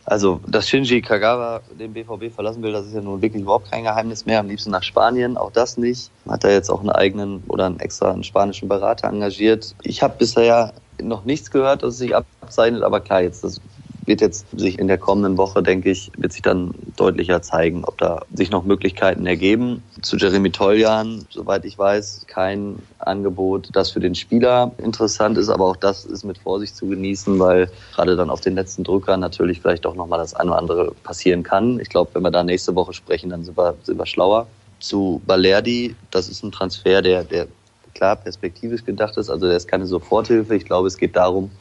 [0.04, 3.85] Also, dass Shinji Kagawa den BVB verlassen will, das ist ja nun wirklich überhaupt kein
[3.85, 4.40] Geheimnis mehr.
[4.40, 6.11] Am liebsten nach Spanien, auch das nicht.
[6.28, 9.76] Hat er jetzt auch einen eigenen oder einen extra einen spanischen Berater engagiert.
[9.82, 13.61] Ich habe bisher noch nichts gehört, dass es sich abzeichnet, aber klar, jetzt das
[14.06, 17.98] wird jetzt sich in der kommenden Woche, denke ich, wird sich dann deutlicher zeigen, ob
[17.98, 19.82] da sich noch Möglichkeiten ergeben.
[20.02, 25.66] Zu Jeremy Toljan, soweit ich weiß, kein Angebot, das für den Spieler interessant ist, aber
[25.66, 29.60] auch das ist mit Vorsicht zu genießen, weil gerade dann auf den letzten Drücker natürlich
[29.60, 31.78] vielleicht auch nochmal das eine oder andere passieren kann.
[31.78, 34.46] Ich glaube, wenn wir da nächste Woche sprechen, dann sind wir, sind wir schlauer.
[34.80, 37.46] Zu Balerdi, das ist ein Transfer, der, der
[37.94, 40.56] klar perspektivisch gedacht ist, also der ist keine Soforthilfe.
[40.56, 41.52] Ich glaube, es geht darum,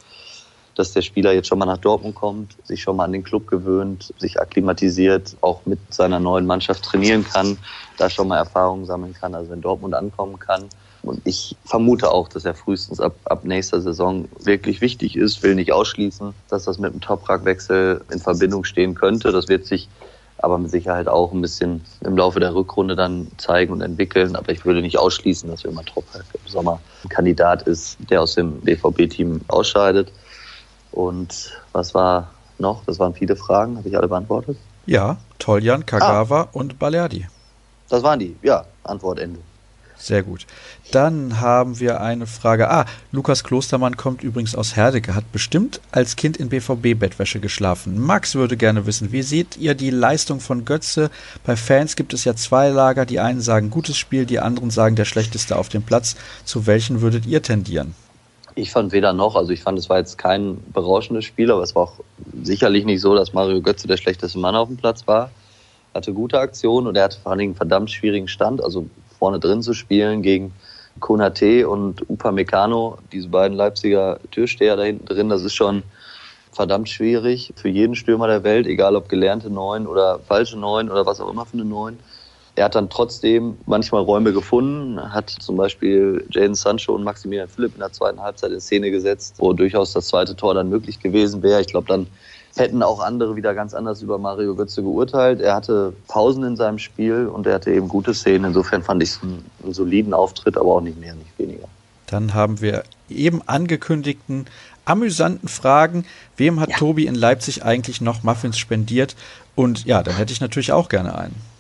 [0.81, 3.47] dass der Spieler jetzt schon mal nach Dortmund kommt, sich schon mal an den Club
[3.47, 7.57] gewöhnt, sich akklimatisiert, auch mit seiner neuen Mannschaft trainieren kann,
[7.97, 10.65] da schon mal Erfahrungen sammeln kann, also in Dortmund ankommen kann.
[11.03, 15.55] Und ich vermute auch, dass er frühestens ab, ab nächster Saison wirklich wichtig ist, will
[15.55, 19.31] nicht ausschließen, dass das mit einem Toprak-Wechsel in Verbindung stehen könnte.
[19.31, 19.87] Das wird sich
[20.39, 24.35] aber mit Sicherheit auch ein bisschen im Laufe der Rückrunde dann zeigen und entwickeln.
[24.35, 28.35] Aber ich würde nicht ausschließen, dass man Toprak im Sommer ein Kandidat ist, der aus
[28.35, 30.11] dem BVB-Team ausscheidet.
[30.91, 32.83] Und was war noch?
[32.85, 33.77] Das waren viele Fragen.
[33.77, 34.57] Habe ich alle beantwortet?
[34.85, 36.49] Ja, Toljan, Kagawa ah.
[36.51, 37.27] und Balerdi.
[37.89, 38.35] Das waren die.
[38.41, 39.39] Ja, Antwort Ende.
[40.01, 40.47] Sehr gut.
[40.91, 42.71] Dann haben wir eine Frage.
[42.71, 47.99] Ah, Lukas Klostermann kommt übrigens aus Herdecke, hat bestimmt als Kind in BVB-Bettwäsche geschlafen.
[47.99, 51.11] Max würde gerne wissen, wie seht ihr die Leistung von Götze?
[51.45, 53.05] Bei Fans gibt es ja zwei Lager.
[53.05, 56.15] Die einen sagen gutes Spiel, die anderen sagen der schlechteste auf dem Platz.
[56.45, 57.93] Zu welchen würdet ihr tendieren?
[58.55, 61.73] Ich fand weder noch, also ich fand, es war jetzt kein berauschendes Spiel, aber es
[61.73, 61.99] war auch
[62.43, 65.31] sicherlich nicht so, dass Mario Götze der schlechteste Mann auf dem Platz war.
[65.93, 68.87] Hatte gute Aktionen und er hatte vor allen Dingen einen verdammt schwierigen Stand, also
[69.17, 70.53] vorne drin zu spielen gegen
[70.99, 75.83] Konate und Upamecano, diese beiden Leipziger Türsteher da hinten drin, das ist schon
[76.51, 81.05] verdammt schwierig für jeden Stürmer der Welt, egal ob gelernte Neun oder falsche Neun oder
[81.05, 81.99] was auch immer für eine Neun.
[82.55, 87.73] Er hat dann trotzdem manchmal Räume gefunden, hat zum Beispiel Jaden Sancho und Maximilian Philipp
[87.75, 91.41] in der zweiten Halbzeit in Szene gesetzt, wo durchaus das zweite Tor dann möglich gewesen
[91.43, 91.61] wäre.
[91.61, 92.07] Ich glaube, dann
[92.57, 95.39] hätten auch andere wieder ganz anders über Mario Götze geurteilt.
[95.39, 98.45] Er hatte Pausen in seinem Spiel und er hatte eben gute Szenen.
[98.45, 101.67] Insofern fand ich es einen, einen soliden Auftritt, aber auch nicht mehr, nicht weniger.
[102.07, 104.47] Dann haben wir eben angekündigten
[104.83, 106.05] amüsanten Fragen.
[106.35, 106.77] Wem hat ja.
[106.77, 109.15] Tobi in Leipzig eigentlich noch Muffins spendiert?
[109.55, 111.50] Und ja, dann hätte ich natürlich auch gerne einen.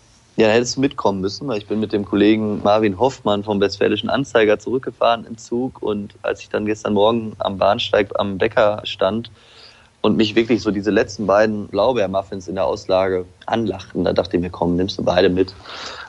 [0.41, 4.09] Ja, hättest du mitkommen müssen, weil ich bin mit dem Kollegen Marvin Hoffmann vom Westfälischen
[4.09, 9.29] Anzeiger zurückgefahren im Zug und als ich dann gestern Morgen am Bahnsteig am Bäcker stand
[10.01, 14.41] und mich wirklich so diese letzten beiden Blaubeermuffins in der Auslage anlachten, da dachte ich
[14.41, 15.53] mir, komm, nimmst du beide mit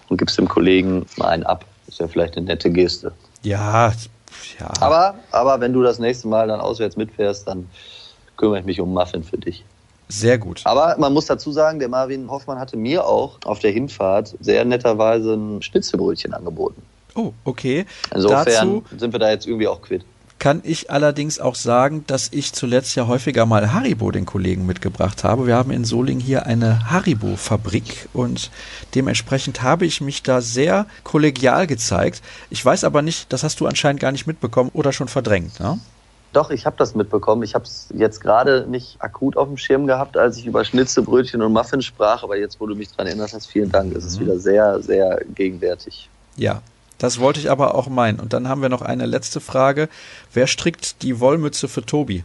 [0.09, 1.67] und gibst dem Kollegen mal einen ab.
[1.85, 3.13] Das ist ja vielleicht eine nette Geste.
[3.43, 3.93] Ja,
[4.59, 4.71] ja.
[4.81, 7.69] Aber, aber wenn du das nächste Mal dann auswärts mitfährst, dann
[8.39, 9.63] kümmere ich mich um Muffin für dich.
[10.09, 10.63] Sehr gut.
[10.65, 14.65] Aber man muss dazu sagen, der Marvin Hoffmann hatte mir auch auf der Hinfahrt sehr
[14.65, 16.83] netterweise ein Schnitzelbrötchen angeboten.
[17.15, 17.87] Oh, okay.
[18.15, 20.05] Insofern Dazu sind wir da jetzt irgendwie auch quitt.
[20.43, 25.23] Kann ich allerdings auch sagen, dass ich zuletzt ja häufiger mal Haribo den Kollegen mitgebracht
[25.23, 25.47] habe.
[25.47, 28.51] Wir haben in Soling hier eine Haribo-Fabrik und
[28.97, 32.23] dementsprechend habe ich mich da sehr kollegial gezeigt.
[32.51, 35.79] Ich weiß aber nicht, das hast du anscheinend gar nicht mitbekommen oder schon verdrängt, ne?
[36.33, 37.43] Doch, ich habe das mitbekommen.
[37.43, 41.43] Ich habe es jetzt gerade nicht akut auf dem Schirm gehabt, als ich über Schnitzelbrötchen
[41.43, 42.23] und Muffins sprach.
[42.23, 43.95] Aber jetzt, wo du mich daran erinnerst hast, vielen Dank.
[43.95, 44.25] Es ist mhm.
[44.25, 46.09] wieder sehr, sehr gegenwärtig.
[46.37, 46.63] Ja,
[46.99, 48.19] das wollte ich aber auch meinen.
[48.19, 49.89] Und dann haben wir noch eine letzte Frage.
[50.33, 52.25] Wer strickt die Wollmütze für Tobi?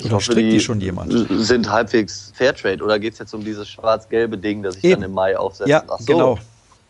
[0.00, 1.12] Oder hoffe, strickt die, die, schon jemand?
[1.30, 5.02] Sind halbwegs Fairtrade oder geht es jetzt um dieses schwarz-gelbe Ding, das ich Eben.
[5.02, 5.70] dann im Mai aufsetze?
[5.70, 6.04] Ja, so.
[6.04, 6.38] genau.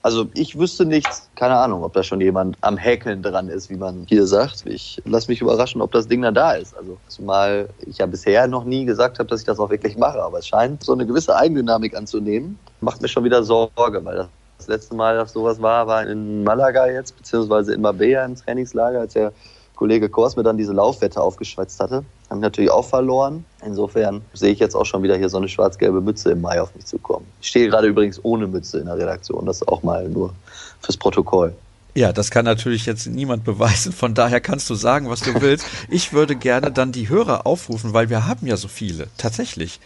[0.06, 3.76] Also ich wüsste nichts, keine Ahnung, ob da schon jemand am Häkeln dran ist, wie
[3.76, 4.64] man hier sagt.
[4.64, 6.76] Ich lasse mich überraschen, ob das Ding dann da ist.
[6.76, 10.22] Also zumal ich ja bisher noch nie gesagt habe, dass ich das auch wirklich mache,
[10.22, 12.56] aber es scheint so eine gewisse Eigendynamik anzunehmen.
[12.80, 16.44] Macht mir schon wieder Sorge, weil das, das letzte Mal, dass sowas war, war in
[16.44, 19.32] Malaga jetzt, beziehungsweise in Marbella im Trainingslager, als der
[19.76, 22.04] Kollege Kors mir dann diese Laufwette aufgeschwätzt hatte.
[22.28, 23.44] Haben natürlich auch verloren.
[23.64, 26.74] Insofern sehe ich jetzt auch schon wieder hier so eine schwarz-gelbe Mütze im Mai auf
[26.74, 27.26] mich zukommen.
[27.40, 29.46] Ich stehe gerade übrigens ohne Mütze in der Redaktion.
[29.46, 30.34] Das auch mal nur
[30.80, 31.54] fürs Protokoll.
[31.94, 33.92] Ja, das kann natürlich jetzt niemand beweisen.
[33.92, 35.66] Von daher kannst du sagen, was du willst.
[35.88, 39.08] Ich würde gerne dann die Hörer aufrufen, weil wir haben ja so viele.
[39.16, 39.80] Tatsächlich.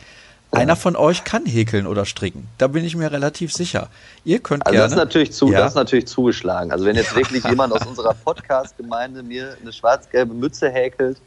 [0.52, 2.48] Einer von euch kann häkeln oder stricken.
[2.58, 3.88] Da bin ich mir relativ sicher.
[4.24, 4.84] Ihr könnt also gerne.
[4.84, 5.60] Das ist natürlich, zu, ja.
[5.60, 6.72] das ist natürlich zugeschlagen.
[6.72, 11.18] Also wenn jetzt wirklich jemand aus unserer Podcast-Gemeinde mir eine schwarz-gelbe Mütze häkelt,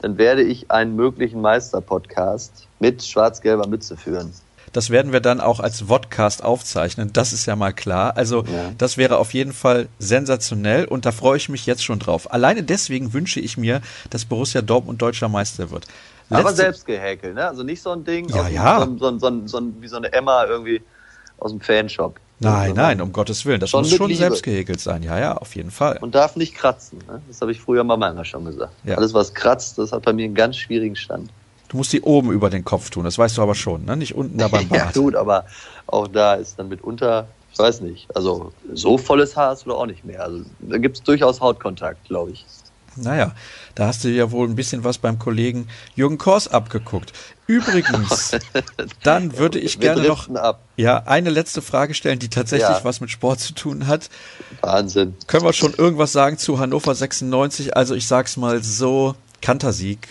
[0.00, 4.32] dann werde ich einen möglichen Meister-Podcast mit schwarz-gelber Mütze führen.
[4.72, 7.12] Das werden wir dann auch als Vodcast aufzeichnen.
[7.12, 8.16] Das ist ja mal klar.
[8.16, 8.72] Also ja.
[8.76, 12.32] das wäre auf jeden Fall sensationell und da freue ich mich jetzt schon drauf.
[12.32, 15.86] Alleine deswegen wünsche ich mir, dass Borussia Dortmund deutscher Meister wird.
[16.30, 17.46] Aber selbst gehäkelt, ne?
[17.46, 18.86] Also nicht so ein Ding, ja, ja.
[18.98, 20.82] So, so, so, wie so eine Emma irgendwie
[21.38, 22.18] aus dem Fanshop.
[22.40, 23.60] Nein, nein, um Gottes Willen.
[23.60, 24.18] Das schon muss schon Liebe.
[24.18, 25.02] selbst gehäkelt sein.
[25.02, 25.98] Ja, ja, auf jeden Fall.
[26.00, 26.98] Und darf nicht kratzen.
[27.06, 27.22] Ne?
[27.28, 28.72] Das habe ich früher mal manchmal schon gesagt.
[28.84, 28.96] Ja.
[28.96, 31.30] Alles, was kratzt, das hat bei mir einen ganz schwierigen Stand.
[31.68, 33.96] Du musst die oben über den Kopf tun, das weißt du aber schon, ne?
[33.96, 34.94] Nicht unten da beim Bart.
[34.94, 35.44] ja, gut, aber
[35.86, 39.86] auch da ist dann mitunter, ich weiß nicht, also so volles Haar hast du auch
[39.86, 40.22] nicht mehr.
[40.22, 42.44] Also da gibt es durchaus Hautkontakt, glaube ich.
[42.96, 43.34] Naja,
[43.74, 47.12] da hast du ja wohl ein bisschen was beim Kollegen Jürgen Kors abgeguckt.
[47.46, 48.32] Übrigens,
[49.02, 50.28] dann würde ich gerne noch
[50.76, 52.84] ja eine letzte Frage stellen, die tatsächlich ja.
[52.84, 54.08] was mit Sport zu tun hat.
[54.60, 55.14] Wahnsinn.
[55.26, 57.76] Können wir schon irgendwas sagen zu Hannover 96?
[57.76, 60.08] Also ich sag's mal so, Kantersieg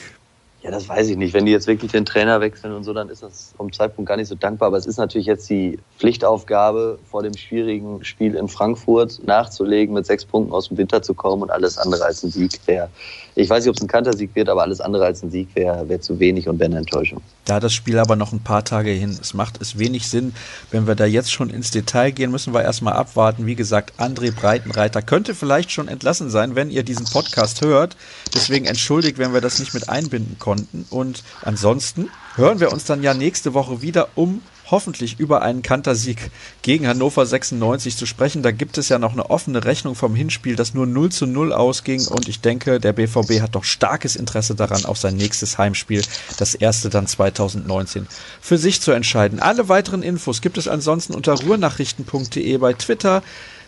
[0.64, 1.34] ja, das weiß ich nicht.
[1.34, 4.16] Wenn die jetzt wirklich den Trainer wechseln und so, dann ist das vom Zeitpunkt gar
[4.16, 4.68] nicht so dankbar.
[4.68, 10.06] Aber es ist natürlich jetzt die Pflichtaufgabe, vor dem schwierigen Spiel in Frankfurt nachzulegen, mit
[10.06, 12.88] sechs Punkten aus dem Winter zu kommen und alles andere als ein Sieg wäre.
[13.36, 15.90] Ich weiß nicht, ob es ein Kantersieg wird, aber alles andere als ein Sieg wäre
[15.90, 17.20] wär zu wenig und wäre eine Enttäuschung.
[17.46, 19.18] Da das Spiel aber noch ein paar Tage hin.
[19.20, 20.34] Es macht es wenig Sinn,
[20.72, 23.48] wenn wir da jetzt schon ins Detail gehen, müssen wir erstmal abwarten.
[23.48, 27.98] Wie gesagt, André Breitenreiter könnte vielleicht schon entlassen sein, wenn ihr diesen Podcast hört.
[28.34, 30.86] Deswegen entschuldigt, wenn wir das nicht mit einbinden konnten konnten.
[30.90, 36.32] Und ansonsten hören wir uns dann ja nächste Woche wieder, um hoffentlich über einen Kantersieg
[36.62, 38.44] gegen Hannover 96 zu sprechen.
[38.44, 41.54] Da gibt es ja noch eine offene Rechnung vom Hinspiel, das nur 0 zu 0
[41.54, 42.08] ausging.
[42.08, 46.02] Und ich denke, der BVB hat doch starkes Interesse daran, auf sein nächstes Heimspiel,
[46.38, 48.08] das erste dann 2019,
[48.42, 49.40] für sich zu entscheiden.
[49.40, 53.22] Alle weiteren Infos gibt es ansonsten unter ruhrnachrichten.de bei Twitter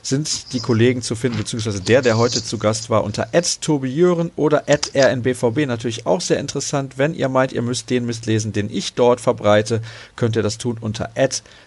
[0.06, 4.66] sind die Kollegen zu finden, beziehungsweise der, der heute zu Gast war, unter @tobijören oder
[4.68, 6.98] @rnbvb natürlich auch sehr interessant.
[6.98, 9.82] Wenn ihr meint, ihr müsst den Mist lesen, den ich dort verbreite,
[10.16, 11.10] könnt ihr das tun unter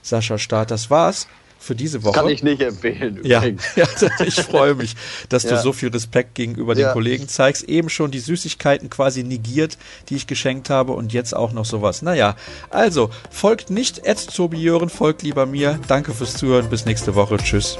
[0.03, 0.71] Sascha Start.
[0.71, 1.27] Das war's
[1.59, 2.15] für diese Woche.
[2.15, 3.21] Kann ich nicht empfehlen.
[3.25, 3.45] Ja,
[3.77, 3.87] ja,
[4.25, 4.95] ich freue mich,
[5.29, 5.51] dass ja.
[5.51, 6.93] du so viel Respekt gegenüber den ja.
[6.93, 7.65] Kollegen zeigst.
[7.65, 9.77] Eben schon die Süßigkeiten quasi negiert,
[10.09, 12.03] die ich geschenkt habe und jetzt auch noch sowas.
[12.03, 12.37] Naja,
[12.71, 15.79] also folgt nicht Ed Tobi Jören, folgt lieber mir.
[15.89, 16.71] Danke fürs Zuhören.
[16.71, 17.39] Bis nächste Woche.
[17.39, 17.79] Tschüss.